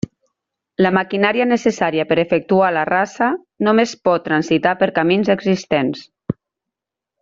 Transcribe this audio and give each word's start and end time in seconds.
La 0.85 0.91
maquinària 0.97 1.47
necessària 1.49 2.07
per 2.13 2.17
efectuar 2.23 2.71
la 2.79 2.87
rasa 2.91 3.29
només 3.69 3.97
pot 4.09 4.29
transitar 4.31 4.75
per 4.83 4.93
camins 5.01 5.35
existents. 5.39 6.07